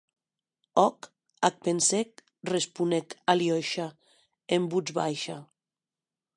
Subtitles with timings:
[0.83, 1.07] Òc,
[1.49, 1.99] ac pensè,
[2.51, 3.87] responec Aliosha
[4.59, 5.41] en votz baisha.